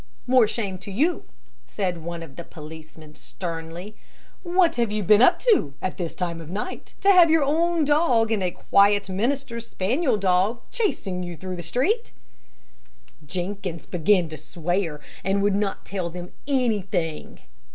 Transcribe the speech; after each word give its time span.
"More 0.25 0.47
shame 0.47 0.79
to 0.79 0.91
you," 0.91 1.25
said 1.67 1.99
one 1.99 2.23
of 2.23 2.35
the 2.35 2.43
policemen, 2.43 3.13
sternly; 3.13 3.95
"what 4.41 4.77
have 4.77 4.91
you 4.91 5.03
been 5.03 5.21
up 5.21 5.37
to 5.41 5.75
at 5.79 5.97
this 5.97 6.15
time 6.15 6.41
of 6.41 6.49
night, 6.49 6.95
to 7.01 7.11
have 7.11 7.29
your 7.29 7.43
own 7.43 7.85
dog 7.85 8.31
and 8.31 8.41
a 8.41 8.49
quiet 8.49 9.09
minister's 9.09 9.67
spaniel 9.69 10.17
dog 10.17 10.57
a 10.57 10.73
chasing 10.73 11.21
you 11.21 11.37
through 11.37 11.57
the 11.57 11.61
street?" 11.61 12.13
Jenkins 13.27 13.85
began 13.85 14.27
to 14.29 14.37
swear 14.37 15.01
and 15.23 15.43
would 15.43 15.53
not 15.53 15.85
tell 15.85 16.09
them 16.09 16.31
anything. 16.47 17.41